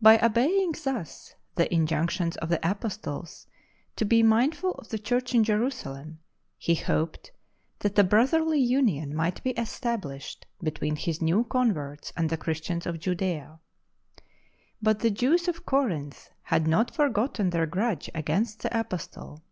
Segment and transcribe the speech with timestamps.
[0.00, 6.20] By obeying thus the injunctions of & mindful of the Church in Jerusalem,"
[6.56, 7.30] he hoped
[7.80, 12.86] that a brotherly union might be established between his ne\v converts and the Christians ■
[12.86, 13.60] of: Judea.
[14.14, 14.24] /'■ C/;^
[14.80, 19.42] But the Jews of Corinth had not foi gotten their grudge against the Apostle.